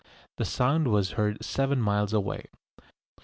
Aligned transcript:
The 0.37 0.45
sound 0.45 0.87
was 0.87 1.11
heard 1.11 1.45
seven 1.45 1.79
miles 1.79 2.11
away. 2.11 2.47